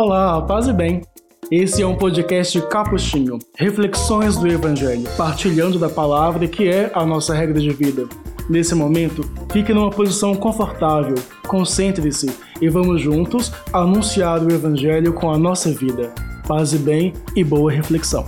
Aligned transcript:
Olá, 0.00 0.40
paz 0.40 0.68
e 0.68 0.72
bem. 0.72 1.02
Esse 1.50 1.82
é 1.82 1.86
um 1.86 1.96
podcast 1.96 2.62
capuchinho, 2.68 3.36
reflexões 3.56 4.36
do 4.36 4.46
Evangelho, 4.46 5.02
partilhando 5.16 5.76
da 5.76 5.88
palavra 5.88 6.46
que 6.46 6.68
é 6.68 6.88
a 6.94 7.04
nossa 7.04 7.34
regra 7.34 7.58
de 7.58 7.70
vida. 7.70 8.06
Nesse 8.48 8.76
momento, 8.76 9.28
fique 9.50 9.74
numa 9.74 9.90
posição 9.90 10.36
confortável, 10.36 11.16
concentre-se 11.48 12.30
e 12.62 12.68
vamos 12.68 13.02
juntos 13.02 13.52
anunciar 13.72 14.40
o 14.40 14.52
Evangelho 14.52 15.12
com 15.12 15.32
a 15.32 15.36
nossa 15.36 15.72
vida. 15.72 16.14
Paz 16.46 16.72
e 16.72 16.78
bem 16.78 17.12
e 17.34 17.42
boa 17.42 17.72
reflexão. 17.72 18.24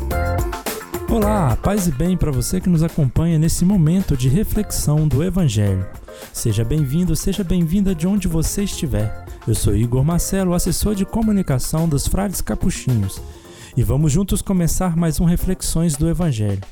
Olá, 1.11 1.57
paz 1.57 1.89
e 1.89 1.91
bem 1.91 2.17
para 2.17 2.31
você 2.31 2.61
que 2.61 2.69
nos 2.69 2.85
acompanha 2.85 3.37
nesse 3.37 3.65
momento 3.65 4.17
de 4.17 4.29
reflexão 4.29 5.09
do 5.09 5.25
Evangelho. 5.25 5.85
Seja 6.33 6.65
bem-vindo, 6.65 7.17
seja 7.17 7.43
bem-vinda 7.43 7.93
de 7.97 8.07
onde 8.07 8.29
você 8.29 8.63
estiver. 8.63 9.25
Eu 9.45 9.57
sou 9.57 9.75
Igor 9.75 10.05
Marcelo, 10.05 10.55
assessor 10.55 10.95
de 10.95 11.05
comunicação 11.05 11.89
dos 11.89 12.07
Frades 12.07 12.41
Capuchinhos, 12.41 13.21
e 13.77 13.82
vamos 13.82 14.13
juntos 14.13 14.41
começar 14.41 14.96
mais 14.96 15.18
um 15.18 15.25
Reflexões 15.25 15.96
do 15.96 16.09
Evangelho. 16.09 16.63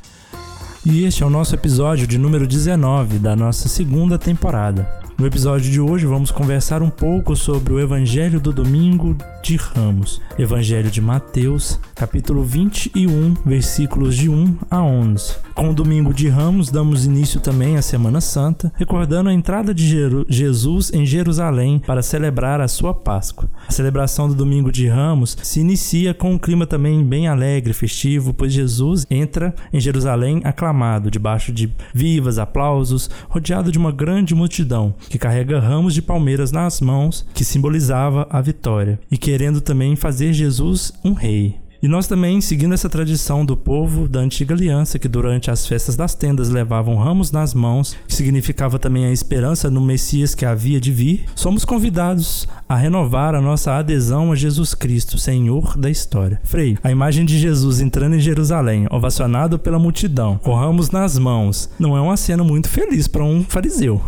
E 0.86 1.04
este 1.04 1.24
é 1.24 1.26
o 1.26 1.30
nosso 1.30 1.56
episódio 1.56 2.06
de 2.06 2.16
número 2.16 2.46
19 2.46 3.18
da 3.18 3.34
nossa 3.34 3.68
segunda 3.68 4.16
temporada. 4.20 5.07
No 5.18 5.26
episódio 5.26 5.68
de 5.68 5.80
hoje 5.80 6.06
vamos 6.06 6.30
conversar 6.30 6.80
um 6.80 6.90
pouco 6.90 7.34
sobre 7.34 7.72
o 7.72 7.80
Evangelho 7.80 8.38
do 8.38 8.52
Domingo 8.52 9.16
de 9.42 9.56
Ramos, 9.56 10.20
Evangelho 10.38 10.92
de 10.92 11.00
Mateus, 11.00 11.80
capítulo 11.92 12.44
21, 12.44 13.34
versículos 13.44 14.14
de 14.16 14.28
1 14.28 14.58
a 14.70 14.80
11. 14.80 15.34
Com 15.56 15.70
o 15.70 15.74
Domingo 15.74 16.14
de 16.14 16.28
Ramos 16.28 16.70
damos 16.70 17.04
início 17.04 17.40
também 17.40 17.76
à 17.76 17.82
Semana 17.82 18.20
Santa, 18.20 18.72
recordando 18.76 19.28
a 19.28 19.32
entrada 19.32 19.74
de 19.74 20.24
Jesus 20.28 20.92
em 20.94 21.04
Jerusalém 21.04 21.82
para 21.84 22.00
celebrar 22.00 22.60
a 22.60 22.68
sua 22.68 22.94
Páscoa. 22.94 23.50
A 23.66 23.72
celebração 23.72 24.28
do 24.28 24.36
Domingo 24.36 24.70
de 24.70 24.86
Ramos 24.86 25.36
se 25.42 25.58
inicia 25.58 26.14
com 26.14 26.30
um 26.30 26.38
clima 26.38 26.64
também 26.64 27.04
bem 27.04 27.26
alegre, 27.26 27.72
festivo, 27.72 28.32
pois 28.32 28.52
Jesus 28.52 29.04
entra 29.10 29.52
em 29.72 29.80
Jerusalém 29.80 30.42
aclamado, 30.44 31.10
debaixo 31.10 31.50
de 31.50 31.74
vivas, 31.92 32.38
aplausos, 32.38 33.10
rodeado 33.28 33.72
de 33.72 33.78
uma 33.78 33.90
grande 33.90 34.32
multidão 34.32 34.94
que 35.08 35.18
carrega 35.18 35.58
ramos 35.58 35.94
de 35.94 36.02
palmeiras 36.02 36.52
nas 36.52 36.80
mãos, 36.80 37.26
que 37.34 37.44
simbolizava 37.44 38.26
a 38.30 38.40
vitória, 38.40 39.00
e 39.10 39.16
querendo 39.16 39.60
também 39.60 39.96
fazer 39.96 40.32
Jesus 40.32 40.92
um 41.04 41.12
rei. 41.12 41.58
E 41.80 41.86
nós 41.86 42.08
também, 42.08 42.40
seguindo 42.40 42.74
essa 42.74 42.88
tradição 42.88 43.44
do 43.44 43.56
povo 43.56 44.08
da 44.08 44.18
antiga 44.18 44.52
aliança, 44.52 44.98
que 44.98 45.06
durante 45.06 45.48
as 45.48 45.64
festas 45.64 45.94
das 45.94 46.12
tendas 46.12 46.48
levavam 46.48 46.96
ramos 46.96 47.30
nas 47.30 47.54
mãos, 47.54 47.96
que 48.06 48.14
significava 48.14 48.80
também 48.80 49.06
a 49.06 49.12
esperança 49.12 49.70
no 49.70 49.80
Messias 49.80 50.34
que 50.34 50.44
havia 50.44 50.80
de 50.80 50.90
vir, 50.90 51.24
somos 51.36 51.64
convidados 51.64 52.48
a 52.68 52.74
renovar 52.74 53.34
a 53.36 53.40
nossa 53.40 53.74
adesão 53.74 54.32
a 54.32 54.34
Jesus 54.34 54.74
Cristo, 54.74 55.18
Senhor 55.18 55.78
da 55.78 55.88
história. 55.88 56.40
Frei, 56.42 56.76
a 56.82 56.90
imagem 56.90 57.24
de 57.24 57.38
Jesus 57.38 57.80
entrando 57.80 58.16
em 58.16 58.20
Jerusalém, 58.20 58.88
ovacionado 58.90 59.56
pela 59.56 59.78
multidão, 59.78 60.36
com 60.36 60.54
ramos 60.54 60.90
nas 60.90 61.16
mãos, 61.16 61.70
não 61.78 61.96
é 61.96 62.00
uma 62.00 62.16
cena 62.16 62.42
muito 62.42 62.68
feliz 62.68 63.06
para 63.06 63.22
um 63.22 63.44
fariseu. 63.44 64.02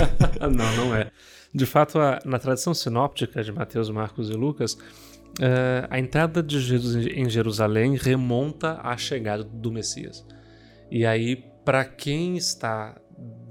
não, 0.40 0.76
não 0.76 0.94
é. 0.94 1.10
De 1.54 1.64
fato, 1.64 1.98
na 2.24 2.38
tradição 2.38 2.74
sinóptica 2.74 3.42
de 3.42 3.52
Mateus, 3.52 3.88
Marcos 3.88 4.28
e 4.28 4.34
Lucas, 4.34 4.76
uh, 5.40 5.86
a 5.90 5.98
entrada 5.98 6.42
de 6.42 6.60
Jesus 6.60 7.06
em 7.06 7.28
Jerusalém 7.28 7.96
remonta 7.96 8.80
à 8.82 8.96
chegada 8.96 9.44
do 9.44 9.70
Messias. 9.70 10.24
E 10.90 11.04
aí, 11.04 11.36
para 11.64 11.84
quem 11.84 12.36
está 12.36 13.00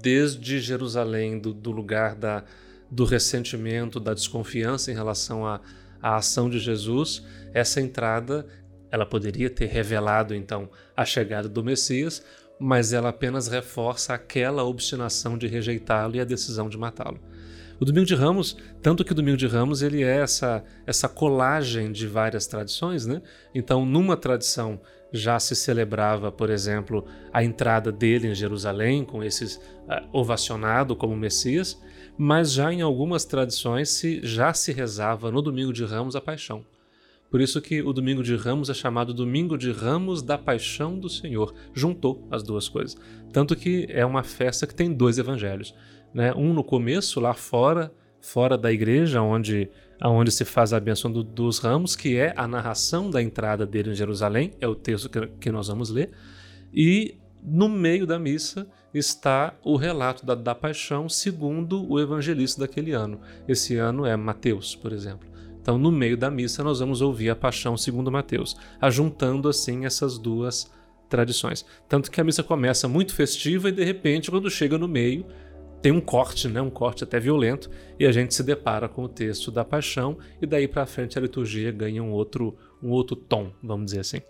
desde 0.00 0.60
Jerusalém, 0.60 1.38
do, 1.38 1.52
do, 1.52 1.70
lugar 1.70 2.14
da, 2.14 2.44
do 2.90 3.04
ressentimento, 3.04 3.98
da 3.98 4.14
desconfiança 4.14 4.90
em 4.90 4.94
relação 4.94 5.46
à, 5.46 5.60
à 6.00 6.16
ação 6.16 6.48
de 6.48 6.58
Jesus, 6.58 7.24
essa 7.52 7.80
entrada 7.80 8.46
ela 8.90 9.04
poderia 9.04 9.50
ter 9.50 9.66
revelado 9.66 10.34
então 10.34 10.70
a 10.96 11.04
chegada 11.04 11.48
do 11.48 11.64
Messias, 11.64 12.24
mas 12.60 12.92
ela 12.92 13.08
apenas 13.08 13.48
reforça 13.48 14.14
aquela 14.14 14.62
obstinação 14.62 15.36
de 15.36 15.48
rejeitá-lo 15.48 16.14
e 16.14 16.20
a 16.20 16.24
decisão 16.24 16.68
de 16.68 16.78
matá-lo. 16.78 17.18
O 17.84 17.86
Domingo 17.86 18.06
de 18.06 18.14
Ramos, 18.14 18.56
tanto 18.80 19.04
que 19.04 19.12
o 19.12 19.14
Domingo 19.14 19.36
de 19.36 19.46
Ramos 19.46 19.82
ele 19.82 20.02
é 20.02 20.16
essa, 20.16 20.64
essa 20.86 21.06
colagem 21.06 21.92
de 21.92 22.06
várias 22.06 22.46
tradições, 22.46 23.04
né? 23.04 23.20
Então, 23.54 23.84
numa 23.84 24.16
tradição 24.16 24.80
já 25.12 25.38
se 25.38 25.54
celebrava, 25.54 26.32
por 26.32 26.48
exemplo, 26.48 27.04
a 27.30 27.44
entrada 27.44 27.92
dele 27.92 28.28
em 28.28 28.34
Jerusalém, 28.34 29.04
com 29.04 29.22
esses 29.22 29.56
uh, 29.56 30.08
ovacionado 30.14 30.96
como 30.96 31.14
Messias, 31.14 31.78
mas 32.16 32.52
já 32.52 32.72
em 32.72 32.80
algumas 32.80 33.26
tradições 33.26 33.90
se, 33.90 34.18
já 34.22 34.54
se 34.54 34.72
rezava 34.72 35.30
no 35.30 35.42
Domingo 35.42 35.70
de 35.70 35.84
Ramos 35.84 36.16
a 36.16 36.22
paixão. 36.22 36.64
Por 37.30 37.38
isso 37.38 37.60
que 37.60 37.82
o 37.82 37.92
Domingo 37.92 38.22
de 38.22 38.34
Ramos 38.34 38.70
é 38.70 38.74
chamado 38.74 39.12
Domingo 39.12 39.58
de 39.58 39.72
Ramos 39.72 40.22
da 40.22 40.38
Paixão 40.38 40.98
do 40.98 41.10
Senhor. 41.10 41.52
Juntou 41.74 42.26
as 42.30 42.42
duas 42.42 42.66
coisas. 42.66 42.96
Tanto 43.30 43.54
que 43.54 43.86
é 43.90 44.06
uma 44.06 44.22
festa 44.22 44.66
que 44.66 44.74
tem 44.74 44.90
dois 44.90 45.18
evangelhos 45.18 45.74
né? 46.14 46.32
Um 46.34 46.54
no 46.54 46.62
começo, 46.62 47.18
lá 47.18 47.34
fora, 47.34 47.92
fora 48.20 48.56
da 48.56 48.72
igreja, 48.72 49.20
onde, 49.20 49.68
onde 50.02 50.30
se 50.30 50.44
faz 50.44 50.72
a 50.72 50.80
benção 50.80 51.10
do, 51.10 51.24
dos 51.24 51.58
ramos, 51.58 51.96
que 51.96 52.16
é 52.16 52.32
a 52.36 52.46
narração 52.46 53.10
da 53.10 53.20
entrada 53.20 53.66
dele 53.66 53.90
em 53.90 53.94
Jerusalém, 53.94 54.52
é 54.60 54.68
o 54.68 54.74
texto 54.74 55.10
que, 55.10 55.26
que 55.26 55.50
nós 55.50 55.68
vamos 55.68 55.90
ler. 55.90 56.12
E 56.72 57.18
no 57.42 57.68
meio 57.68 58.06
da 58.06 58.18
missa 58.18 58.66
está 58.94 59.54
o 59.62 59.76
relato 59.76 60.24
da, 60.24 60.34
da 60.34 60.54
paixão 60.54 61.08
segundo 61.08 61.86
o 61.90 62.00
evangelista 62.00 62.60
daquele 62.60 62.92
ano. 62.92 63.20
Esse 63.46 63.76
ano 63.76 64.06
é 64.06 64.16
Mateus, 64.16 64.76
por 64.76 64.92
exemplo. 64.92 65.28
Então, 65.60 65.78
no 65.78 65.90
meio 65.90 66.16
da 66.16 66.30
missa, 66.30 66.62
nós 66.62 66.80
vamos 66.80 67.00
ouvir 67.00 67.30
a 67.30 67.36
paixão 67.36 67.76
segundo 67.76 68.12
Mateus, 68.12 68.54
ajuntando 68.80 69.48
assim 69.48 69.84
essas 69.84 70.18
duas 70.18 70.70
tradições. 71.08 71.64
Tanto 71.88 72.10
que 72.10 72.20
a 72.20 72.24
missa 72.24 72.42
começa 72.42 72.86
muito 72.86 73.14
festiva 73.14 73.68
e, 73.68 73.72
de 73.72 73.82
repente, 73.84 74.30
quando 74.30 74.50
chega 74.50 74.76
no 74.76 74.86
meio, 74.86 75.24
tem 75.84 75.92
um 75.92 76.00
corte, 76.00 76.48
né, 76.48 76.62
um 76.62 76.70
corte 76.70 77.04
até 77.04 77.20
violento, 77.20 77.68
e 78.00 78.06
a 78.06 78.10
gente 78.10 78.32
se 78.32 78.42
depara 78.42 78.88
com 78.88 79.04
o 79.04 79.08
texto 79.08 79.50
da 79.50 79.62
paixão, 79.62 80.16
e 80.40 80.46
daí 80.46 80.66
para 80.66 80.86
frente 80.86 81.18
a 81.18 81.20
liturgia 81.20 81.70
ganha 81.70 82.02
um 82.02 82.10
outro, 82.10 82.56
um 82.82 82.88
outro 82.88 83.14
tom, 83.14 83.52
vamos 83.62 83.84
dizer 83.84 84.00
assim. 84.00 84.22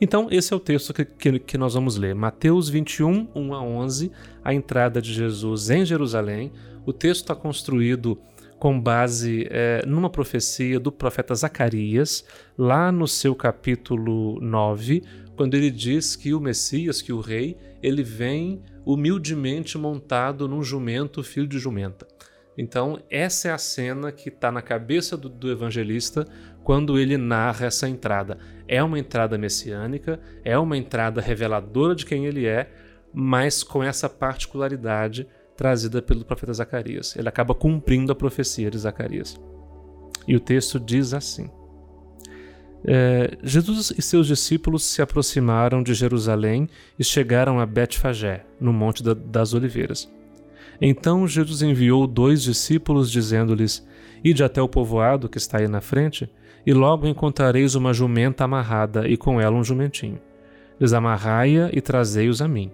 Então, 0.00 0.26
esse 0.32 0.52
é 0.52 0.56
o 0.56 0.58
texto 0.58 0.92
que, 0.92 1.04
que, 1.04 1.38
que, 1.38 1.56
nós 1.56 1.74
vamos 1.74 1.96
ler. 1.96 2.12
Mateus 2.12 2.68
21, 2.68 3.28
1 3.32 3.54
a 3.54 3.62
11, 3.62 4.10
a 4.42 4.52
entrada 4.52 5.00
de 5.00 5.14
Jesus 5.14 5.70
em 5.70 5.86
Jerusalém. 5.86 6.50
O 6.84 6.92
texto 6.92 7.20
está 7.20 7.36
construído 7.36 8.18
com 8.58 8.78
base 8.78 9.46
é, 9.48 9.84
numa 9.86 10.10
profecia 10.10 10.80
do 10.80 10.90
profeta 10.90 11.36
Zacarias, 11.36 12.24
lá 12.58 12.90
no 12.90 13.06
seu 13.06 13.32
capítulo 13.32 14.40
9, 14.40 15.04
quando 15.40 15.54
ele 15.54 15.70
diz 15.70 16.16
que 16.16 16.34
o 16.34 16.38
Messias, 16.38 17.00
que 17.00 17.14
o 17.14 17.20
rei, 17.20 17.56
ele 17.82 18.02
vem 18.02 18.62
humildemente 18.84 19.78
montado 19.78 20.46
num 20.46 20.62
jumento, 20.62 21.22
filho 21.22 21.46
de 21.46 21.58
jumenta. 21.58 22.06
Então, 22.58 23.02
essa 23.08 23.48
é 23.48 23.50
a 23.50 23.56
cena 23.56 24.12
que 24.12 24.28
está 24.28 24.52
na 24.52 24.60
cabeça 24.60 25.16
do, 25.16 25.30
do, 25.30 25.50
evangelista 25.50 26.26
quando 26.62 26.98
ele 26.98 27.16
narra 27.16 27.64
essa 27.64 27.88
entrada. 27.88 28.36
É 28.68 28.82
uma 28.82 28.98
entrada 28.98 29.38
messiânica, 29.38 30.20
é 30.44 30.58
uma 30.58 30.76
entrada 30.76 31.22
reveladora 31.22 31.94
de 31.94 32.04
quem 32.04 32.26
ele 32.26 32.44
é, 32.44 32.70
mas 33.10 33.62
com 33.62 33.82
essa 33.82 34.10
particularidade 34.10 35.26
trazida 35.56 36.02
pelo 36.02 36.22
profeta 36.22 36.52
Zacarias. 36.52 37.16
Ele 37.16 37.30
acaba 37.30 37.54
cumprindo 37.54 38.12
a 38.12 38.14
profecia 38.14 38.70
de 38.70 38.76
Zacarias. 38.76 39.40
E 40.28 40.36
o 40.36 40.40
texto 40.40 40.78
diz 40.78 41.14
assim: 41.14 41.48
é, 42.84 43.36
Jesus 43.42 43.92
e 43.96 44.00
seus 44.00 44.26
discípulos 44.26 44.84
se 44.84 45.02
aproximaram 45.02 45.82
de 45.82 45.92
Jerusalém 45.92 46.68
e 46.98 47.04
chegaram 47.04 47.60
a 47.60 47.66
Betfagé, 47.66 48.44
no 48.60 48.72
Monte 48.72 49.02
da, 49.02 49.14
das 49.14 49.52
Oliveiras. 49.52 50.10
Então 50.80 51.28
Jesus 51.28 51.60
enviou 51.60 52.06
dois 52.06 52.42
discípulos, 52.42 53.10
dizendo-lhes: 53.10 53.86
Ide 54.24 54.42
até 54.42 54.62
o 54.62 54.68
povoado 54.68 55.28
que 55.28 55.38
está 55.38 55.58
aí 55.58 55.68
na 55.68 55.80
frente, 55.80 56.30
e 56.64 56.72
logo 56.72 57.06
encontrareis 57.06 57.74
uma 57.74 57.92
jumenta 57.92 58.44
amarrada 58.44 59.06
e 59.06 59.16
com 59.16 59.40
ela 59.40 59.56
um 59.56 59.64
jumentinho. 59.64 60.18
Desamarrai-a 60.78 61.68
e 61.72 61.80
trazei-os 61.80 62.40
a 62.40 62.48
mim. 62.48 62.70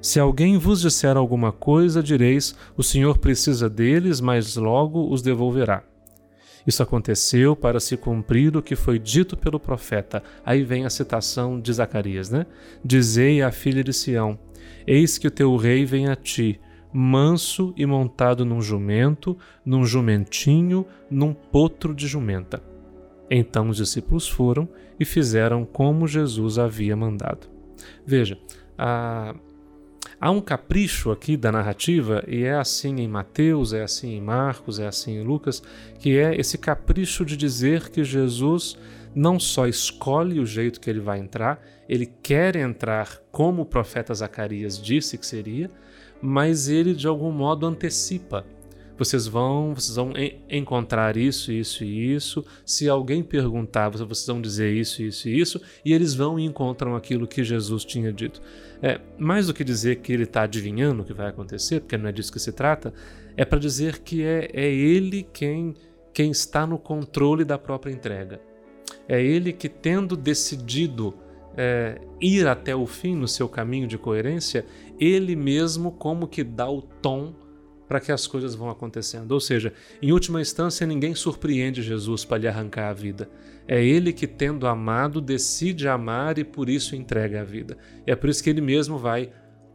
Se 0.00 0.18
alguém 0.18 0.56
vos 0.58 0.80
disser 0.80 1.16
alguma 1.16 1.52
coisa, 1.52 2.02
direis: 2.02 2.54
O 2.76 2.82
Senhor 2.82 3.18
precisa 3.18 3.68
deles, 3.68 4.20
mas 4.20 4.56
logo 4.56 5.10
os 5.10 5.20
devolverá. 5.20 5.82
Isso 6.66 6.82
aconteceu 6.82 7.54
para 7.54 7.78
se 7.78 7.96
cumprir 7.96 8.56
o 8.56 8.62
que 8.62 8.74
foi 8.74 8.98
dito 8.98 9.36
pelo 9.36 9.60
profeta. 9.60 10.22
Aí 10.44 10.62
vem 10.62 10.84
a 10.84 10.90
citação 10.90 11.60
de 11.60 11.72
Zacarias, 11.72 12.30
né? 12.30 12.46
Dizei 12.84 13.42
à 13.42 13.52
filha 13.52 13.84
de 13.84 13.92
Sião: 13.92 14.38
Eis 14.86 15.18
que 15.18 15.28
o 15.28 15.30
teu 15.30 15.54
rei 15.56 15.84
vem 15.84 16.08
a 16.08 16.16
ti, 16.16 16.60
manso 16.92 17.74
e 17.76 17.84
montado 17.84 18.44
num 18.44 18.60
jumento, 18.60 19.36
num 19.64 19.84
jumentinho, 19.84 20.86
num 21.10 21.34
potro 21.34 21.94
de 21.94 22.06
jumenta. 22.06 22.62
Então 23.30 23.68
os 23.68 23.78
discípulos 23.78 24.28
foram 24.28 24.68
e 24.98 25.04
fizeram 25.04 25.64
como 25.64 26.06
Jesus 26.06 26.58
havia 26.58 26.96
mandado. 26.96 27.48
Veja, 28.06 28.38
a, 28.78 29.34
há 30.24 30.30
um 30.30 30.40
capricho 30.40 31.10
aqui 31.10 31.36
da 31.36 31.52
narrativa, 31.52 32.24
e 32.26 32.44
é 32.44 32.54
assim 32.54 32.96
em 32.96 33.06
Mateus, 33.06 33.74
é 33.74 33.82
assim 33.82 34.16
em 34.16 34.22
Marcos, 34.22 34.78
é 34.78 34.86
assim 34.86 35.18
em 35.18 35.22
Lucas, 35.22 35.62
que 35.98 36.16
é 36.16 36.34
esse 36.34 36.56
capricho 36.56 37.26
de 37.26 37.36
dizer 37.36 37.90
que 37.90 38.02
Jesus 38.02 38.74
não 39.14 39.38
só 39.38 39.66
escolhe 39.66 40.40
o 40.40 40.46
jeito 40.46 40.80
que 40.80 40.88
ele 40.88 41.00
vai 41.00 41.18
entrar, 41.18 41.62
ele 41.86 42.06
quer 42.06 42.56
entrar 42.56 43.20
como 43.30 43.60
o 43.60 43.66
profeta 43.66 44.14
Zacarias 44.14 44.82
disse 44.82 45.18
que 45.18 45.26
seria, 45.26 45.70
mas 46.22 46.70
ele 46.70 46.94
de 46.94 47.06
algum 47.06 47.30
modo 47.30 47.66
antecipa 47.66 48.46
vocês 48.96 49.26
vão, 49.26 49.74
vocês 49.74 49.96
vão 49.96 50.12
encontrar 50.48 51.16
isso, 51.16 51.50
isso 51.50 51.84
e 51.84 52.14
isso. 52.14 52.44
Se 52.64 52.88
alguém 52.88 53.22
perguntar, 53.22 53.88
vocês 53.88 54.26
vão 54.26 54.40
dizer 54.40 54.72
isso, 54.72 55.02
isso 55.02 55.28
e 55.28 55.40
isso, 55.40 55.60
e 55.84 55.92
eles 55.92 56.14
vão 56.14 56.38
e 56.38 56.44
encontram 56.44 56.94
aquilo 56.94 57.26
que 57.26 57.42
Jesus 57.42 57.84
tinha 57.84 58.12
dito. 58.12 58.40
É, 58.80 59.00
mais 59.18 59.48
do 59.48 59.54
que 59.54 59.64
dizer 59.64 59.96
que 59.96 60.12
ele 60.12 60.24
está 60.24 60.42
adivinhando 60.42 61.02
o 61.02 61.04
que 61.04 61.12
vai 61.12 61.28
acontecer, 61.28 61.80
porque 61.80 61.96
não 61.96 62.08
é 62.08 62.12
disso 62.12 62.32
que 62.32 62.38
se 62.38 62.52
trata, 62.52 62.92
é 63.36 63.44
para 63.44 63.58
dizer 63.58 63.98
que 63.98 64.22
é, 64.22 64.48
é 64.52 64.72
ele 64.72 65.26
quem, 65.32 65.74
quem 66.12 66.30
está 66.30 66.66
no 66.66 66.78
controle 66.78 67.44
da 67.44 67.58
própria 67.58 67.92
entrega. 67.92 68.40
É 69.08 69.20
ele 69.20 69.52
que, 69.52 69.68
tendo 69.68 70.16
decidido 70.16 71.14
é, 71.56 72.00
ir 72.20 72.46
até 72.46 72.74
o 72.74 72.86
fim 72.86 73.14
no 73.14 73.26
seu 73.26 73.48
caminho 73.48 73.86
de 73.86 73.98
coerência, 73.98 74.64
ele 74.98 75.34
mesmo 75.34 75.90
como 75.90 76.28
que 76.28 76.44
dá 76.44 76.70
o 76.70 76.80
tom 76.80 77.34
para 77.86 78.00
que 78.00 78.12
as 78.12 78.26
coisas 78.26 78.54
vão 78.54 78.70
acontecendo. 78.70 79.32
Ou 79.32 79.40
seja, 79.40 79.72
em 80.00 80.12
última 80.12 80.40
instância, 80.40 80.86
ninguém 80.86 81.14
surpreende 81.14 81.82
Jesus 81.82 82.24
para 82.24 82.38
lhe 82.38 82.48
arrancar 82.48 82.88
a 82.88 82.92
vida. 82.92 83.28
É 83.66 83.82
ele 83.82 84.12
que, 84.12 84.26
tendo 84.26 84.66
amado, 84.66 85.20
decide 85.20 85.88
amar 85.88 86.38
e 86.38 86.44
por 86.44 86.68
isso 86.68 86.94
entrega 86.94 87.40
a 87.40 87.44
vida. 87.44 87.76
E 88.06 88.10
é 88.10 88.16
por 88.16 88.28
isso 88.28 88.42
que 88.42 88.50
ele 88.50 88.60
mesmo 88.60 88.98
vai 88.98 89.30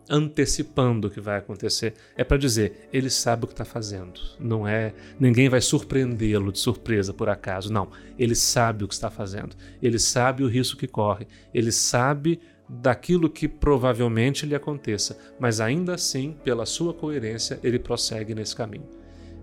antecipando 0.09 1.07
o 1.07 1.11
que 1.11 1.21
vai 1.21 1.37
acontecer. 1.37 1.93
É 2.17 2.23
para 2.23 2.37
dizer, 2.37 2.89
ele 2.91 3.09
sabe 3.09 3.43
o 3.43 3.47
que 3.47 3.53
está 3.53 3.63
fazendo. 3.63 4.19
Não 4.39 4.67
é, 4.67 4.93
ninguém 5.19 5.47
vai 5.47 5.61
surpreendê-lo 5.61 6.51
de 6.51 6.59
surpresa 6.59 7.13
por 7.13 7.29
acaso. 7.29 7.71
Não, 7.71 7.89
ele 8.17 8.35
sabe 8.35 8.83
o 8.83 8.87
que 8.87 8.93
está 8.93 9.11
fazendo. 9.11 9.55
Ele 9.81 9.99
sabe 9.99 10.43
o 10.43 10.47
risco 10.47 10.77
que 10.77 10.87
corre. 10.87 11.27
Ele 11.53 11.71
sabe 11.71 12.39
daquilo 12.69 13.27
que 13.27 13.47
provavelmente 13.47 14.45
lhe 14.45 14.53
aconteça, 14.53 15.17
mas 15.39 15.59
ainda 15.59 15.95
assim, 15.95 16.35
pela 16.43 16.67
sua 16.67 16.93
coerência, 16.93 17.59
ele 17.63 17.79
prossegue 17.79 18.35
nesse 18.35 18.55
caminho. 18.55 18.85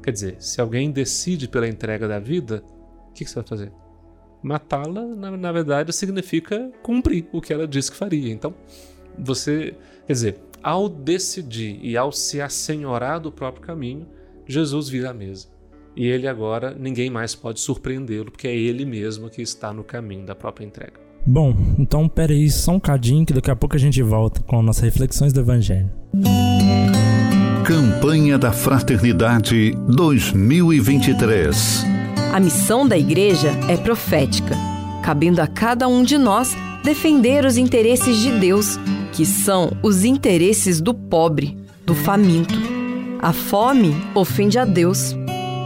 Quer 0.01 0.13
dizer, 0.13 0.37
se 0.39 0.61
alguém 0.61 0.93
decide 0.93 1.49
pela 1.49 1.67
entrega 1.67 2.07
da 2.07 2.21
vida, 2.21 2.63
o 3.11 3.13
que, 3.13 3.27
você 3.27 3.35
vai 3.35 3.45
fazer? 3.45 3.73
Matá-la, 4.41 5.03
na, 5.03 5.37
na 5.37 5.51
verdade, 5.51 5.93
significa 5.93 6.71
cumprir 6.83 7.27
o 7.33 7.41
que 7.41 7.53
ela 7.53 7.67
disse 7.67 7.91
que 7.91 7.97
faria. 7.97 8.33
Então, 8.33 8.55
você, 9.19 9.75
quer 10.07 10.13
dizer, 10.13 10.41
ao 10.63 10.89
decidir 10.89 11.81
e 11.83 11.97
ao 11.97 12.13
se 12.13 12.41
assenhorar 12.41 13.19
do 13.19 13.33
próprio 13.33 13.67
caminho, 13.67 14.07
Jesus 14.47 14.89
vira 14.89 15.11
a 15.11 15.15
mesa. 15.15 15.49
E 15.97 16.07
ele 16.07 16.29
agora, 16.29 16.77
ninguém 16.79 17.11
mais 17.11 17.35
pode 17.35 17.59
surpreendê-lo, 17.59 18.31
porque 18.31 18.47
é 18.47 18.55
ele 18.55 18.85
mesmo 18.85 19.29
que 19.29 19.43
está 19.43 19.73
no 19.73 19.83
caminho 19.83 20.25
da 20.25 20.35
própria 20.35 20.65
entrega. 20.65 21.06
Bom, 21.29 21.57
então 21.77 22.09
pera 22.09 22.33
aí 22.33 22.49
só 22.49 22.71
um 22.71 22.79
cadinho 22.79 23.27
que 23.27 23.33
daqui 23.33 23.51
a 23.51 23.57
pouco 23.57 23.75
a 23.75 23.79
gente 23.79 24.01
volta 24.01 24.41
com 24.43 24.63
nossas 24.63 24.85
reflexões 24.85 25.33
do 25.33 25.41
Evangelho. 25.41 25.91
Campanha 27.65 28.39
da 28.39 28.53
Fraternidade 28.53 29.73
2023 29.89 31.85
A 32.33 32.39
missão 32.39 32.87
da 32.87 32.97
Igreja 32.97 33.51
é 33.69 33.77
profética, 33.77 34.55
cabendo 35.03 35.43
a 35.43 35.49
cada 35.49 35.89
um 35.89 36.05
de 36.05 36.17
nós 36.17 36.57
defender 36.85 37.45
os 37.45 37.57
interesses 37.57 38.19
de 38.19 38.31
Deus, 38.39 38.79
que 39.13 39.27
são 39.27 39.73
os 39.83 40.05
interesses 40.05 40.81
do 40.81 40.95
pobre, 40.95 41.59
do 41.85 41.97
faminto. 41.97 42.55
A 43.21 43.33
fome 43.33 43.97
ofende 44.15 44.61
a 44.61 44.65
Deus. 44.65 45.17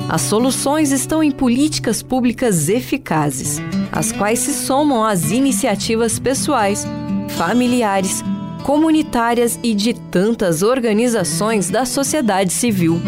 As 0.09 0.23
soluções 0.23 0.91
estão 0.91 1.23
em 1.23 1.31
políticas 1.31 2.03
públicas 2.03 2.71
eficazes 2.71 3.61
as 3.93 4.13
quais 4.13 4.39
se 4.39 4.53
somam 4.53 5.05
às 5.05 5.31
iniciativas 5.31 6.19
pessoais, 6.19 6.87
familiares, 7.37 8.23
comunitárias 8.65 9.59
e 9.63 9.75
de 9.75 9.95
tantas 9.95 10.63
organizações 10.63 11.71
da 11.71 11.85
sociedade 11.85 12.53
civil. 12.53 13.01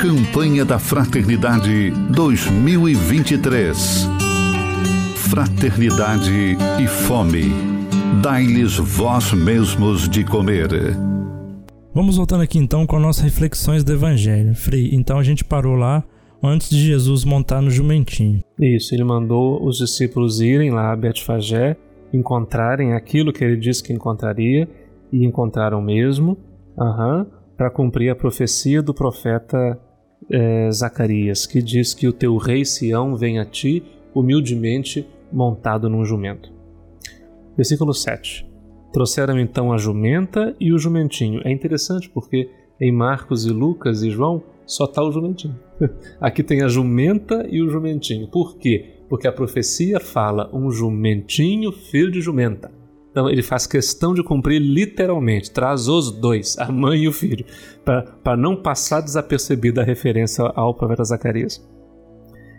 Campanha 0.00 0.64
da 0.64 0.78
Fraternidade 0.78 1.90
2023 2.10 4.08
Fraternidade 5.34 6.56
e 6.80 6.86
Fome. 6.86 7.50
Dai-lhes 8.22 8.76
vós 8.76 9.32
mesmos 9.32 10.08
de 10.08 10.22
comer. 10.22 10.68
Vamos 11.92 12.18
voltando 12.18 12.42
aqui 12.42 12.56
então 12.56 12.86
com 12.86 13.00
nossas 13.00 13.24
reflexões 13.24 13.82
do 13.82 13.92
Evangelho. 13.92 14.54
Frei, 14.54 14.90
então 14.92 15.18
a 15.18 15.24
gente 15.24 15.42
parou 15.42 15.74
lá 15.74 16.04
antes 16.40 16.70
de 16.70 16.78
Jesus 16.78 17.24
montar 17.24 17.60
no 17.60 17.68
jumentinho. 17.68 18.43
Isso, 18.58 18.94
ele 18.94 19.04
mandou 19.04 19.64
os 19.64 19.78
discípulos 19.78 20.40
irem 20.40 20.70
lá 20.70 20.92
a 20.92 20.96
Betfagé, 20.96 21.76
encontrarem 22.12 22.92
aquilo 22.92 23.32
que 23.32 23.42
ele 23.42 23.56
disse 23.56 23.82
que 23.82 23.92
encontraria, 23.92 24.68
e 25.12 25.24
encontraram 25.24 25.80
mesmo, 25.80 26.36
uhum, 26.76 27.26
para 27.56 27.70
cumprir 27.70 28.10
a 28.10 28.16
profecia 28.16 28.82
do 28.82 28.92
profeta 28.92 29.78
é, 30.30 30.70
Zacarias, 30.72 31.46
que 31.46 31.62
diz 31.62 31.94
que 31.94 32.08
o 32.08 32.12
teu 32.12 32.36
rei 32.36 32.64
Sião 32.64 33.16
vem 33.16 33.38
a 33.38 33.44
ti 33.44 33.82
humildemente 34.14 35.06
montado 35.32 35.88
num 35.88 36.04
jumento. 36.04 36.52
Versículo 37.56 37.92
7. 37.92 38.46
Trouxeram 38.92 39.38
então 39.38 39.72
a 39.72 39.76
jumenta 39.76 40.54
e 40.58 40.72
o 40.72 40.78
jumentinho. 40.78 41.40
É 41.44 41.50
interessante 41.50 42.08
porque 42.08 42.48
em 42.80 42.92
Marcos 42.92 43.44
e 43.44 43.50
Lucas 43.50 44.02
e 44.02 44.10
João 44.10 44.42
só 44.66 44.84
está 44.84 45.02
o 45.02 45.12
jumentinho. 45.12 45.58
Aqui 46.20 46.42
tem 46.42 46.62
a 46.62 46.68
jumenta 46.68 47.46
e 47.50 47.62
o 47.62 47.68
jumentinho. 47.68 48.28
Por 48.28 48.56
quê? 48.56 48.94
Porque 49.08 49.26
a 49.26 49.32
profecia 49.32 50.00
fala 50.00 50.50
um 50.52 50.70
jumentinho, 50.70 51.72
filho 51.72 52.10
de 52.10 52.20
jumenta. 52.20 52.70
Então 53.10 53.30
ele 53.30 53.42
faz 53.42 53.64
questão 53.64 54.12
de 54.12 54.24
cumprir 54.24 54.60
literalmente, 54.60 55.50
traz 55.50 55.86
os 55.86 56.10
dois, 56.10 56.58
a 56.58 56.72
mãe 56.72 57.02
e 57.02 57.08
o 57.08 57.12
filho, 57.12 57.44
para 57.84 58.36
não 58.36 58.56
passar 58.56 59.00
desapercebida 59.00 59.82
a 59.82 59.84
referência 59.84 60.44
ao 60.56 60.74
profeta 60.74 61.04
Zacarias. 61.04 61.64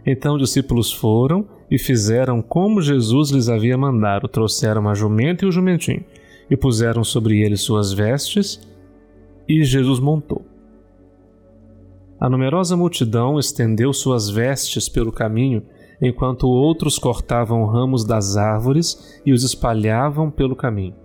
Então 0.05 0.35
os 0.35 0.41
discípulos 0.41 0.93
foram 0.93 1.45
e 1.69 1.77
fizeram 1.77 2.41
como 2.41 2.81
Jesus 2.81 3.31
lhes 3.31 3.49
havia 3.49 3.77
mandado: 3.77 4.29
trouxeram 4.29 4.87
a 4.87 4.93
jumenta 4.93 5.43
e 5.43 5.47
o 5.47 5.51
jumentinho, 5.51 6.05
e 6.49 6.55
puseram 6.55 7.03
sobre 7.03 7.41
eles 7.41 7.59
suas 7.59 7.91
vestes, 7.91 8.61
e 9.49 9.61
Jesus 9.61 9.99
montou. 9.99 10.45
A 12.19 12.29
numerosa 12.29 12.77
multidão 12.77 13.37
estendeu 13.37 13.91
suas 13.91 14.29
vestes 14.29 14.87
pelo 14.87 15.11
caminho, 15.11 15.63
enquanto 16.01 16.47
outros 16.47 16.97
cortavam 16.97 17.65
ramos 17.65 18.05
das 18.05 18.37
árvores 18.37 19.21
e 19.25 19.33
os 19.33 19.43
espalhavam 19.43 20.31
pelo 20.31 20.55
caminho. 20.55 20.95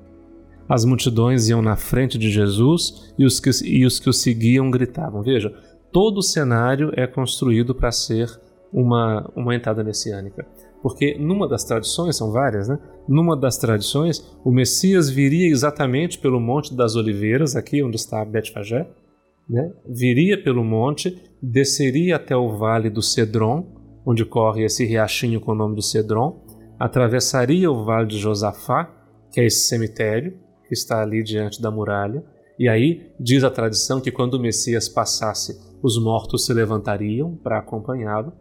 As 0.68 0.84
multidões 0.84 1.48
iam 1.48 1.60
na 1.60 1.74
frente 1.74 2.16
de 2.16 2.30
Jesus 2.30 3.12
e 3.18 3.24
os 3.24 3.40
que, 3.40 3.50
e 3.64 3.84
os, 3.84 3.98
que 3.98 4.08
o 4.08 4.12
seguiam 4.12 4.70
gritavam. 4.70 5.20
Veja, 5.20 5.52
todo 5.90 6.18
o 6.18 6.22
cenário 6.22 6.92
é 6.94 7.08
construído 7.08 7.74
para 7.74 7.90
ser 7.90 8.30
uma, 8.72 9.28
uma 9.34 9.54
entrada 9.54 9.82
messiânica. 9.82 10.46
Porque 10.80 11.18
numa 11.18 11.48
das 11.48 11.64
tradições, 11.64 12.16
são 12.16 12.30
várias, 12.30 12.68
né? 12.68 12.78
Numa 13.06 13.36
das 13.36 13.58
tradições, 13.58 14.24
o 14.44 14.50
Messias 14.50 15.10
viria 15.10 15.48
exatamente 15.48 16.18
pelo 16.18 16.40
Monte 16.40 16.72
das 16.74 16.94
Oliveiras, 16.94 17.56
aqui 17.56 17.82
onde 17.82 17.96
está 17.96 18.24
Betfagé, 18.24 18.88
né, 19.50 19.72
viria 19.84 20.40
pelo 20.40 20.64
monte, 20.64 21.20
desceria 21.42 22.16
até 22.16 22.36
o 22.36 22.56
vale 22.56 22.88
do 22.88 23.02
Cedron, 23.02 23.66
onde 24.06 24.24
corre 24.24 24.64
esse 24.64 24.84
riachinho 24.84 25.40
com 25.40 25.52
o 25.52 25.56
nome 25.56 25.74
do 25.74 25.82
Cedron, 25.82 26.46
atravessaria 26.78 27.70
o 27.70 27.84
vale 27.84 28.06
de 28.06 28.18
Josafá, 28.18 28.88
que 29.32 29.40
é 29.40 29.46
esse 29.46 29.68
cemitério 29.68 30.38
que 30.68 30.74
está 30.74 31.02
ali 31.02 31.22
diante 31.24 31.60
da 31.60 31.70
muralha, 31.70 32.24
e 32.58 32.68
aí 32.68 33.10
diz 33.18 33.42
a 33.42 33.50
tradição 33.50 34.00
que 34.00 34.12
quando 34.12 34.34
o 34.34 34.40
Messias 34.40 34.88
passasse, 34.88 35.58
os 35.82 36.00
mortos 36.00 36.46
se 36.46 36.52
levantariam 36.52 37.34
para 37.42 37.58
acompanhá-lo, 37.58 38.32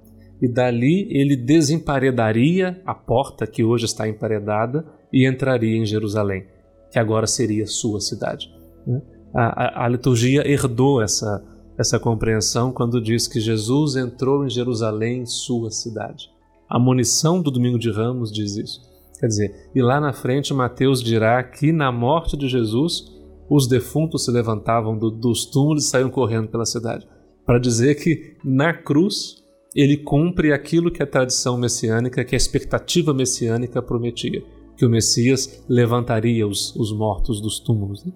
e 0.42 0.48
dali 0.48 1.08
ele 1.10 1.36
desemparedaria 1.36 2.82
a 2.86 2.94
porta 2.94 3.48
que 3.48 3.64
hoje 3.64 3.86
está 3.86 4.08
emparedada 4.08 4.86
e 5.12 5.28
entraria 5.28 5.78
em 5.78 5.86
Jerusalém, 5.86 6.46
que 6.92 7.00
agora 7.00 7.26
seria 7.26 7.66
sua 7.66 8.00
cidade. 8.00 8.48
Né? 8.86 9.02
A, 9.34 9.86
a, 9.86 9.88
liturgia 9.88 10.48
herdou 10.50 11.02
essa, 11.02 11.44
essa 11.78 12.00
compreensão 12.00 12.72
quando 12.72 13.02
diz 13.02 13.28
que 13.28 13.40
Jesus 13.40 13.96
entrou 13.96 14.46
em 14.46 14.50
Jerusalém, 14.50 15.26
sua 15.26 15.70
cidade. 15.72 16.30
A 16.68 16.80
munição 16.80 17.42
do 17.42 17.52
Domingo 17.52 17.80
de 17.80 17.92
Ramos 17.92 18.32
diz 18.32 18.56
isso. 18.58 18.82
Quer 19.20 19.28
dizer, 19.28 19.70
e 19.76 19.82
lá 19.82 20.00
na 20.00 20.14
frente 20.14 20.54
Mateus 20.54 21.04
dirá 21.04 21.44
que 21.44 21.72
na 21.72 21.92
morte 21.92 22.38
de 22.38 22.48
Jesus 22.48 23.12
os 23.50 23.68
defuntos 23.68 24.26
se 24.26 24.32
levantavam 24.32 24.98
do, 24.98 25.10
dos 25.10 25.46
túmulos 25.46 25.86
e 25.86 25.90
saíam 25.90 26.10
correndo 26.10 26.48
pela 26.48 26.66
cidade. 26.66 27.08
Para 27.46 27.60
dizer 27.60 27.96
que 27.96 28.38
na 28.44 28.74
cruz 28.74 29.44
ele 29.76 29.98
cumpre 29.98 30.54
aquilo 30.54 30.92
que 30.92 31.04
a 31.04 31.08
tradição 31.08 31.58
messiânica, 31.58 32.24
que 32.24 32.36
a 32.36 32.38
expectativa 32.38 33.14
messiânica 33.14 33.82
prometia, 33.82 34.44
que 34.78 34.86
o 34.86 34.90
Messias 34.90 35.64
levantaria 35.68 36.48
os, 36.48 36.76
os 36.76 36.92
mortos 36.92 37.42
dos 37.42 37.60
túmulos. 37.60 38.06
Né? 38.06 38.14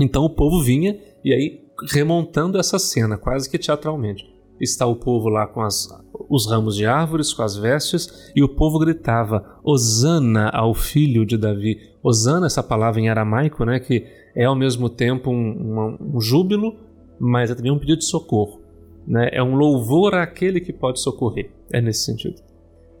Então 0.00 0.24
o 0.24 0.30
povo 0.30 0.62
vinha 0.62 0.98
e 1.24 1.32
aí 1.32 1.60
remontando 1.92 2.58
essa 2.58 2.78
cena, 2.78 3.16
quase 3.16 3.48
que 3.48 3.58
teatralmente. 3.58 4.28
Está 4.60 4.86
o 4.86 4.96
povo 4.96 5.28
lá 5.28 5.46
com 5.46 5.62
as, 5.62 5.88
os 6.28 6.50
ramos 6.50 6.76
de 6.76 6.84
árvores, 6.84 7.32
com 7.32 7.42
as 7.42 7.56
vestes, 7.56 8.30
e 8.36 8.42
o 8.42 8.48
povo 8.48 8.78
gritava: 8.78 9.58
Hosana 9.64 10.50
ao 10.50 10.74
filho 10.74 11.24
de 11.24 11.38
Davi. 11.38 11.78
Hosana, 12.02 12.46
essa 12.46 12.62
palavra 12.62 13.00
em 13.00 13.08
aramaico, 13.08 13.64
né, 13.64 13.80
que 13.80 14.04
é 14.34 14.44
ao 14.44 14.54
mesmo 14.54 14.90
tempo 14.90 15.30
um, 15.30 15.34
um, 15.34 16.16
um 16.16 16.20
júbilo, 16.20 16.76
mas 17.18 17.50
é 17.50 17.54
também 17.54 17.72
um 17.72 17.78
pedido 17.78 17.98
de 17.98 18.04
socorro. 18.04 18.60
Né? 19.06 19.30
É 19.32 19.42
um 19.42 19.54
louvor 19.54 20.14
àquele 20.14 20.60
que 20.60 20.72
pode 20.72 21.00
socorrer. 21.00 21.50
É 21.72 21.80
nesse 21.80 22.04
sentido. 22.04 22.36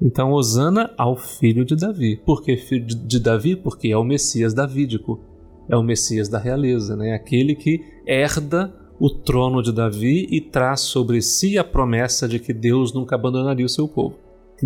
Então, 0.02 0.32
Hosana 0.32 0.94
ao 0.96 1.14
filho 1.14 1.64
de 1.64 1.76
Davi. 1.76 2.16
Por 2.24 2.42
que 2.42 2.56
filho 2.56 2.86
de 2.86 3.20
Davi? 3.20 3.54
Porque 3.54 3.88
é 3.88 3.96
o 3.96 4.04
Messias 4.04 4.54
davídico. 4.54 5.20
É 5.70 5.76
o 5.76 5.82
Messias 5.82 6.28
da 6.28 6.38
realeza, 6.38 6.96
né? 6.96 7.14
aquele 7.14 7.54
que 7.54 7.84
herda 8.06 8.74
o 8.98 9.08
trono 9.08 9.62
de 9.62 9.72
Davi 9.72 10.26
e 10.30 10.40
traz 10.40 10.80
sobre 10.80 11.22
si 11.22 11.56
a 11.56 11.64
promessa 11.64 12.28
de 12.28 12.38
que 12.38 12.52
Deus 12.52 12.92
nunca 12.92 13.14
abandonaria 13.14 13.64
o 13.64 13.68
seu 13.68 13.88
povo. 13.88 14.18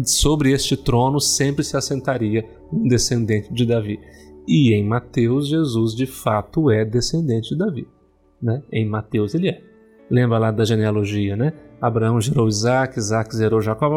Sobre 0.04 0.50
este 0.50 0.76
trono 0.76 1.20
sempre 1.20 1.62
se 1.62 1.76
assentaria 1.76 2.44
um 2.72 2.88
descendente 2.88 3.52
de 3.54 3.64
Davi. 3.64 4.00
E 4.48 4.74
em 4.74 4.84
Mateus, 4.84 5.48
Jesus 5.48 5.94
de 5.94 6.06
fato 6.06 6.68
é 6.68 6.84
descendente 6.84 7.50
de 7.50 7.58
Davi. 7.58 7.86
Né? 8.42 8.62
Em 8.72 8.88
Mateus 8.88 9.34
ele 9.34 9.50
é. 9.50 9.62
Lembra 10.10 10.38
lá 10.38 10.50
da 10.50 10.64
genealogia, 10.64 11.36
né? 11.36 11.52
Abraão 11.80 12.20
gerou 12.20 12.48
Isaac, 12.48 12.98
Isaac 12.98 13.36
gerou 13.36 13.60
Jacó, 13.60 13.88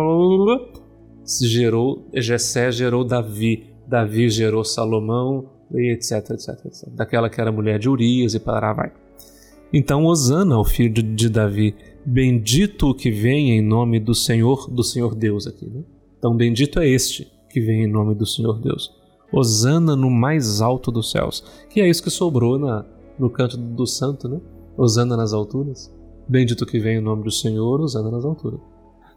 gerou 1.41 2.07
Jessé 2.13 2.71
gerou 2.71 3.03
Davi, 3.03 3.65
Davi 3.87 4.29
gerou 4.29 4.63
Salomão, 4.63 5.49
etc, 5.73 6.31
etc, 6.31 6.65
etc. 6.65 6.89
Daquela 6.89 7.29
que 7.29 7.39
era 7.39 7.51
mulher 7.51 7.79
de 7.79 7.89
Urias 7.89 8.33
e 8.33 8.39
para 8.39 8.73
vai. 8.73 8.91
Então, 9.71 10.05
Osana, 10.05 10.57
o 10.57 10.63
filho 10.63 11.03
de, 11.03 11.29
Davi, 11.29 11.75
bendito 12.05 12.89
o 12.89 12.95
que 12.95 13.11
vem 13.11 13.51
em 13.51 13.61
nome 13.61 13.99
do 13.99 14.15
Senhor, 14.15 14.69
do 14.69 14.83
Senhor 14.83 15.13
Deus 15.13 15.45
aqui. 15.45 15.65
Né? 15.65 15.83
Então, 16.17 16.35
bendito 16.35 16.79
é 16.79 16.87
este 16.87 17.31
que 17.49 17.59
vem 17.59 17.83
em 17.83 17.87
nome 17.87 18.15
do 18.15 18.25
Senhor 18.25 18.59
Deus. 18.59 18.95
Osana 19.31 19.95
no 19.95 20.09
mais 20.09 20.61
alto 20.61 20.89
dos 20.89 21.11
céus. 21.11 21.43
Que 21.69 21.81
é 21.81 21.89
isso 21.89 22.01
que 22.01 22.09
sobrou 22.09 22.57
na, 22.57 22.85
no 23.19 23.29
canto 23.29 23.57
do 23.57 23.85
santo, 23.85 24.29
né? 24.29 24.39
Osana 24.77 25.17
nas 25.17 25.33
alturas. 25.33 25.93
Bendito 26.29 26.65
que 26.65 26.79
vem 26.79 26.97
em 26.97 27.01
nome 27.01 27.23
do 27.23 27.31
Senhor, 27.31 27.81
Osana 27.81 28.09
nas 28.09 28.23
alturas. 28.23 28.59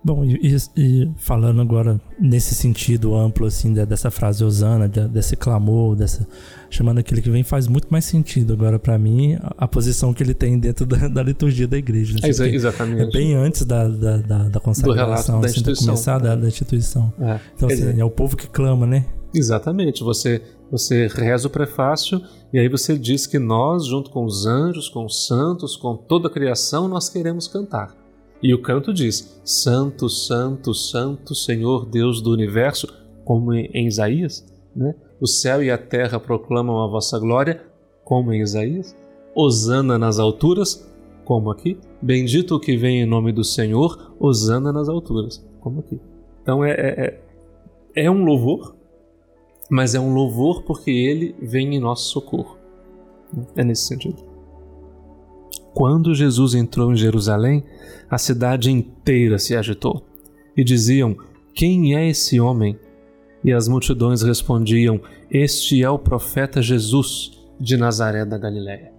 Bom, 0.03 0.25
e, 0.25 0.57
e, 0.77 1.11
falando 1.17 1.61
agora 1.61 2.01
nesse 2.19 2.55
sentido 2.55 3.15
amplo, 3.15 3.47
assim, 3.47 3.75
dessa 3.75 4.11
frase 4.11 4.43
Osana, 4.43 4.89
desse 4.89 5.37
clamor, 5.37 5.95
dessa 5.95 6.27
chamando 6.71 6.99
aquele 6.99 7.21
que 7.21 7.29
vem, 7.29 7.43
faz 7.43 7.67
muito 7.67 7.89
mais 7.91 8.05
sentido 8.05 8.53
agora 8.53 8.79
para 8.79 8.97
mim 8.97 9.35
a, 9.35 9.55
a, 9.59 9.69
posição 9.69 10.15
que 10.15 10.23
ele 10.23 10.33
tem 10.33 10.59
dentro 10.59 10.87
da, 10.87 11.09
da 11.09 11.23
liturgia 11.23 11.69
da 11.69 11.77
igreja. 11.77 12.15
Né? 12.15 12.21
É, 12.23 12.55
exatamente. 12.55 13.03
É 13.03 13.11
bem 13.11 13.35
antes 13.35 13.65
da, 13.65 13.89
da, 13.89 14.17
da, 14.19 14.49
da 14.49 14.61
consagração, 14.61 15.41
da 15.41 15.47
assim, 15.47 15.57
instituição. 15.57 15.87
começar 15.87 16.19
da, 16.19 16.35
da 16.35 16.49
instituição. 16.49 17.13
É. 17.21 17.41
Então, 17.55 17.69
assim, 17.69 18.01
é 18.01 18.05
o 18.05 18.11
povo 18.11 18.37
que 18.37 18.47
clama, 18.47 18.87
né? 18.87 19.05
Exatamente. 19.35 20.03
Você, 20.03 20.41
você 20.71 21.09
reza 21.09 21.47
o 21.47 21.51
prefácio 21.51 22.23
e 22.53 22.59
aí 22.59 22.69
você 22.69 22.97
diz 22.97 23.27
que 23.27 23.39
nós, 23.39 23.87
junto 23.87 24.11
com 24.11 24.25
os 24.25 24.47
anjos, 24.47 24.89
com 24.89 25.05
os 25.05 25.27
santos, 25.27 25.77
com 25.77 25.95
toda 25.97 26.29
a 26.29 26.31
criação, 26.31 26.89
nós 26.89 27.09
queremos 27.09 27.47
cantar. 27.47 28.00
E 28.43 28.55
o 28.55 28.63
canto 28.63 28.93
diz: 28.93 29.41
Santo, 29.45 30.09
Santo, 30.09 30.75
Santo, 30.75 31.35
Senhor 31.35 31.87
Deus 31.87 32.23
do 32.23 32.33
universo, 32.33 32.87
como 33.25 33.53
em 33.53 33.87
Isaías, 33.87 34.47
né? 34.75 34.95
O 35.21 35.27
céu 35.27 35.63
e 35.63 35.71
a 35.71 35.77
terra 35.77 36.19
proclamam 36.19 36.83
a 36.83 36.87
vossa 36.87 37.19
glória, 37.19 37.63
como 38.05 38.33
em 38.33 38.41
Isaías. 38.41 38.97
Osana 39.35 39.99
nas 39.99 40.19
alturas, 40.19 40.91
como 41.25 41.51
aqui. 41.51 41.79
Bendito 42.01 42.57
o 42.57 42.61
que 42.61 42.77
vem 42.77 43.03
em 43.03 43.07
nome 43.07 43.31
do 43.31 43.45
Senhor, 43.45 44.15
Osana 44.19 44.73
nas 44.73 44.89
alturas, 44.89 45.47
como 45.61 45.81
aqui. 45.81 46.01
Então 46.43 46.65
é, 46.65 46.71
é, 46.71 47.21
é, 47.95 48.05
é 48.07 48.11
um 48.11 48.25
louvor, 48.25 48.75
mas 49.71 49.95
é 49.95 50.01
um 50.01 50.15
louvor 50.15 50.63
porque 50.63 50.91
ele 50.91 51.37
vem 51.41 51.77
em 51.77 51.79
nosso 51.79 52.09
socorro. 52.09 52.57
É 53.55 53.63
nesse 53.63 53.87
sentido. 53.87 54.30
Quando 55.73 56.15
Jesus 56.15 56.55
entrou 56.55 56.93
em 56.93 56.97
Jerusalém, 56.97 57.65
a 58.09 58.19
cidade 58.19 58.71
inteira 58.71 59.39
se 59.39 59.55
agitou 59.55 60.05
e 60.57 60.65
diziam: 60.65 61.17
Quem 61.55 61.97
é 61.97 62.09
esse 62.09 62.41
homem? 62.41 62.79
E 63.45 63.53
as 63.53 63.69
multidões 63.69 64.23
respondiam: 64.23 65.01
Este 65.31 65.83
é 65.83 65.89
o 65.89 65.99
profeta 65.99 66.61
Jesus 66.61 67.33
de 67.59 67.77
Nazaré 67.77 68.25
da 68.25 68.37
Galiléia. 68.39 68.93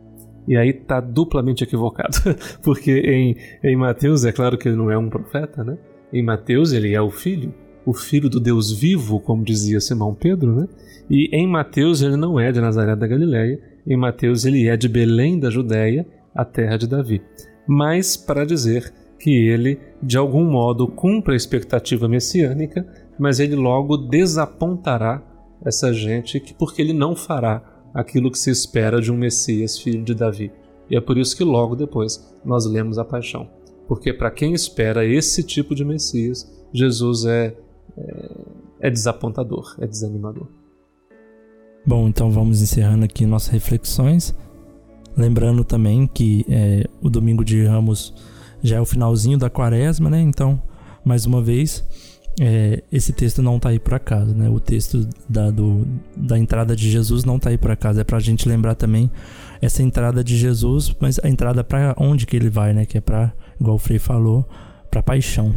E 0.47 0.57
aí 0.57 0.69
está 0.69 0.99
duplamente 0.99 1.63
equivocado, 1.63 2.17
porque 2.63 2.91
em, 2.91 3.35
em 3.63 3.75
Mateus 3.75 4.25
é 4.25 4.31
claro 4.31 4.57
que 4.57 4.67
ele 4.67 4.77
não 4.77 4.89
é 4.89 4.97
um 4.97 5.09
profeta, 5.09 5.63
né? 5.63 5.77
Em 6.11 6.23
Mateus 6.23 6.73
ele 6.73 6.93
é 6.93 7.01
o 7.01 7.11
filho, 7.11 7.53
o 7.85 7.93
filho 7.93 8.29
do 8.29 8.39
Deus 8.39 8.71
vivo, 8.71 9.19
como 9.19 9.43
dizia 9.43 9.79
Simão 9.79 10.15
Pedro, 10.15 10.55
né? 10.55 10.67
E 11.09 11.29
em 11.35 11.47
Mateus 11.47 12.01
ele 12.01 12.15
não 12.15 12.39
é 12.39 12.51
de 12.51 12.59
Nazaré 12.59 12.95
da 12.95 13.07
Galiléia, 13.07 13.59
em 13.85 13.97
Mateus 13.97 14.45
ele 14.45 14.67
é 14.67 14.75
de 14.75 14.87
Belém 14.87 15.39
da 15.39 15.49
Judéia 15.49 16.05
a 16.33 16.45
terra 16.45 16.77
de 16.77 16.87
Davi, 16.87 17.21
mas 17.67 18.15
para 18.17 18.45
dizer 18.45 18.93
que 19.19 19.29
ele, 19.29 19.79
de 20.01 20.17
algum 20.17 20.43
modo, 20.43 20.87
cumpre 20.87 21.33
a 21.33 21.37
expectativa 21.37 22.07
messiânica, 22.07 22.85
mas 23.19 23.39
ele 23.39 23.55
logo 23.55 23.95
desapontará 23.95 25.21
essa 25.63 25.93
gente 25.93 26.41
porque 26.57 26.81
ele 26.81 26.93
não 26.93 27.15
fará 27.15 27.61
aquilo 27.93 28.31
que 28.31 28.39
se 28.39 28.49
espera 28.49 28.99
de 28.99 29.11
um 29.11 29.17
Messias, 29.17 29.77
filho 29.77 30.03
de 30.03 30.15
Davi. 30.15 30.51
E 30.89 30.95
é 30.95 31.01
por 31.01 31.17
isso 31.17 31.37
que 31.37 31.43
logo 31.43 31.75
depois 31.75 32.35
nós 32.43 32.65
lemos 32.65 32.97
a 32.97 33.05
paixão. 33.05 33.47
Porque 33.87 34.13
para 34.13 34.31
quem 34.31 34.53
espera 34.53 35.05
esse 35.05 35.43
tipo 35.43 35.75
de 35.75 35.85
Messias, 35.85 36.49
Jesus 36.73 37.25
é, 37.25 37.55
é, 37.97 38.31
é 38.79 38.89
desapontador, 38.89 39.75
é 39.79 39.85
desanimador. 39.85 40.47
Bom, 41.85 42.07
então 42.07 42.31
vamos 42.31 42.61
encerrando 42.61 43.05
aqui 43.05 43.25
nossas 43.25 43.49
reflexões. 43.49 44.35
Lembrando 45.15 45.63
também 45.63 46.07
que 46.07 46.45
é, 46.49 46.85
o 47.01 47.09
domingo 47.09 47.43
de 47.43 47.65
Ramos 47.65 48.13
já 48.63 48.77
é 48.77 48.81
o 48.81 48.85
finalzinho 48.85 49.37
da 49.37 49.49
quaresma, 49.49 50.09
né? 50.09 50.21
Então, 50.21 50.61
mais 51.03 51.25
uma 51.25 51.41
vez, 51.41 51.83
é, 52.39 52.83
esse 52.91 53.11
texto 53.11 53.41
não 53.41 53.57
está 53.57 53.69
aí 53.69 53.79
por 53.79 53.93
acaso, 53.93 54.33
né? 54.35 54.49
O 54.49 54.59
texto 54.59 55.07
da, 55.27 55.51
do, 55.51 55.85
da 56.15 56.37
entrada 56.37 56.75
de 56.75 56.89
Jesus 56.89 57.25
não 57.25 57.37
está 57.37 57.49
aí 57.49 57.57
por 57.57 57.71
acaso. 57.71 57.99
É 57.99 58.03
para 58.03 58.17
a 58.17 58.21
gente 58.21 58.47
lembrar 58.47 58.75
também 58.75 59.11
essa 59.61 59.83
entrada 59.83 60.23
de 60.23 60.37
Jesus, 60.37 60.95
mas 60.99 61.19
a 61.23 61.29
entrada 61.29 61.63
para 61.63 61.95
onde 61.97 62.25
que 62.25 62.35
ele 62.35 62.49
vai, 62.49 62.73
né? 62.73 62.85
Que 62.85 62.97
é 62.97 63.01
para, 63.01 63.33
igual 63.59 63.75
o 63.75 63.79
Frei 63.79 63.99
falou, 63.99 64.45
para 64.89 65.03
paixão. 65.03 65.53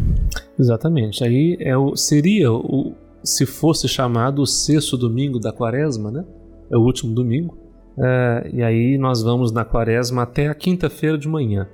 Exatamente. 0.59 1.25
Aí 1.25 1.57
é 1.61 1.77
o, 1.77 1.97
seria 1.97 2.53
o, 2.53 2.95
se 3.23 3.47
fosse 3.47 3.89
chamado 3.89 4.43
o 4.43 4.47
sexto 4.47 4.97
domingo 4.97 5.39
da 5.39 5.53
quaresma, 5.53 6.11
né? 6.11 6.25
É 6.71 6.77
o 6.77 6.81
último 6.81 7.15
domingo. 7.15 7.64
É, 7.99 8.51
e 8.53 8.63
aí 8.63 8.99
nós 8.99 9.23
vamos 9.23 9.53
na 9.53 9.65
quaresma 9.65 10.23
até 10.23 10.49
a 10.49 10.55
quinta-feira 10.55 11.17
de 11.17 11.29
manhã. 11.29 11.69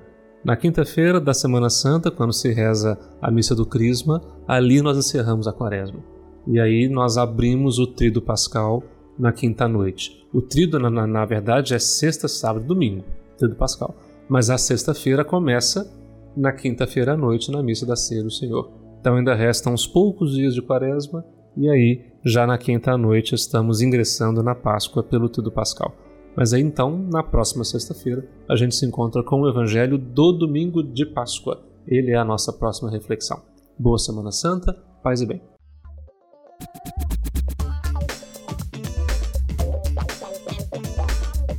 Na 0.45 0.57
quinta-feira 0.57 1.21
da 1.21 1.35
Semana 1.35 1.69
Santa, 1.69 2.11
quando 2.11 2.33
se 2.33 2.53
reza 2.53 2.99
a 3.21 3.31
missa 3.31 3.55
do 3.55 3.67
Crisma, 3.67 4.23
ali 4.49 4.81
nós 4.81 4.97
encerramos 4.97 5.47
a 5.47 5.53
quaresma. 5.53 6.01
E 6.47 6.59
aí 6.59 6.89
nós 6.89 7.19
abrimos 7.19 7.79
o 7.79 7.87
trido 7.87 8.23
pascal 8.23 8.83
na 9.19 9.33
quinta 9.33 9.69
noite. 9.69 10.27
O 10.33 10.41
trido, 10.41 10.79
na, 10.79 10.89
na, 10.89 11.07
na 11.07 11.25
verdade, 11.25 11.75
é 11.75 11.79
sexta, 11.79 12.27
sábado 12.27 12.65
e 12.65 12.69
domingo, 12.69 13.05
trido 13.37 13.55
pascal. 13.55 13.95
Mas 14.29 14.49
a 14.49 14.57
sexta-feira 14.57 15.25
começa 15.25 15.93
na 16.37 16.53
quinta-feira 16.53 17.13
à 17.13 17.17
noite, 17.17 17.51
na 17.51 17.63
missa 17.63 17.85
da 17.85 17.97
ceia 17.97 18.23
do 18.23 18.31
Senhor. 18.31 18.71
Então 19.01 19.17
ainda 19.17 19.35
restam 19.35 19.75
uns 19.75 19.87
poucos 19.87 20.35
dias 20.35 20.55
de 20.55 20.63
quaresma, 20.63 21.25
e 21.57 21.69
aí, 21.69 22.05
já 22.25 22.47
na 22.47 22.57
quinta 22.57 22.97
noite, 22.97 23.35
estamos 23.35 23.83
ingressando 23.83 24.43
na 24.43 24.55
Páscoa 24.55 25.03
pelo 25.03 25.29
trido 25.29 25.51
pascal. 25.51 25.93
Mas 26.37 26.53
aí 26.53 26.63
então, 26.63 26.97
na 26.97 27.23
próxima 27.23 27.65
sexta-feira, 27.65 28.27
a 28.49 28.57
gente 28.57 28.75
se 28.75 28.87
encontra 28.87 29.23
com 29.23 29.41
o 29.41 29.49
Evangelho 29.49 29.99
do 29.99 30.33
domingo 30.33 30.83
de 30.83 31.05
Páscoa. 31.05 31.63
Ele 31.87 32.13
é 32.13 32.17
a 32.17 32.25
nossa 32.25 32.53
próxima 32.53 32.91
reflexão. 32.91 33.43
Boa 33.79 33.99
Semana 33.99 34.31
Santa, 34.31 34.73
paz 35.03 35.21
e 35.21 35.27
bem. 35.27 35.43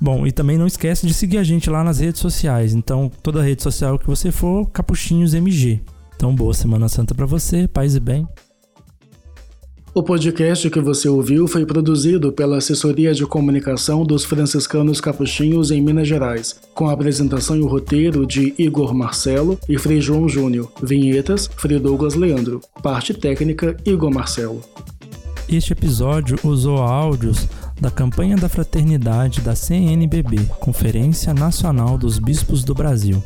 Bom, 0.00 0.26
e 0.26 0.32
também 0.32 0.56
não 0.56 0.66
esquece 0.66 1.06
de 1.06 1.12
seguir 1.12 1.38
a 1.38 1.42
gente 1.42 1.68
lá 1.68 1.82
nas 1.82 1.98
redes 1.98 2.20
sociais. 2.20 2.72
Então, 2.72 3.10
toda 3.22 3.42
rede 3.42 3.62
social 3.62 3.98
que 3.98 4.06
você 4.06 4.30
for, 4.30 4.70
Capuchinhos 4.70 5.34
MG. 5.34 5.80
Então, 6.14 6.34
boa 6.34 6.54
Semana 6.54 6.88
Santa 6.88 7.14
para 7.14 7.26
você, 7.26 7.66
paz 7.66 7.96
e 7.96 8.00
bem. 8.00 8.26
O 9.94 10.02
podcast 10.02 10.70
que 10.70 10.80
você 10.80 11.08
ouviu 11.08 11.48
foi 11.48 11.66
produzido 11.66 12.32
pela 12.32 12.58
Assessoria 12.58 13.12
de 13.12 13.26
Comunicação 13.26 14.04
dos 14.04 14.24
Franciscanos 14.24 15.00
Capuchinhos 15.00 15.72
em 15.72 15.82
Minas 15.82 16.06
Gerais, 16.06 16.54
com 16.72 16.88
a 16.88 16.92
apresentação 16.92 17.56
e 17.56 17.60
o 17.60 17.66
roteiro 17.66 18.24
de 18.24 18.54
Igor 18.56 18.94
Marcelo 18.94 19.58
e 19.68 19.76
Frei 19.76 20.00
João 20.00 20.28
Júnior. 20.28 20.70
Vinhetas, 20.80 21.50
Frei 21.56 21.80
Douglas 21.80 22.14
Leandro. 22.14 22.60
Parte 22.80 23.12
técnica, 23.12 23.76
Igor 23.84 24.12
Marcelo. 24.12 24.60
Este 25.48 25.72
episódio 25.72 26.38
usou 26.44 26.76
áudios 26.76 27.48
da 27.80 27.90
campanha 27.90 28.36
da 28.36 28.48
fraternidade 28.48 29.40
da 29.40 29.54
CNBB, 29.54 30.46
Conferência 30.60 31.32
Nacional 31.32 31.96
dos 31.96 32.18
Bispos 32.18 32.64
do 32.64 32.74
Brasil. 32.74 33.22